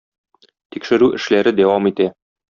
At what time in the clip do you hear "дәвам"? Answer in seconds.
1.59-1.91